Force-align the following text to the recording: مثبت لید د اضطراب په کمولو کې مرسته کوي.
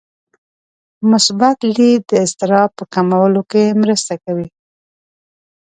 مثبت 1.11 1.57
لید 1.77 2.01
د 2.09 2.11
اضطراب 2.25 2.69
په 2.77 2.83
کمولو 2.93 3.41
کې 3.51 3.63
مرسته 3.81 4.13
کوي. 4.23 4.47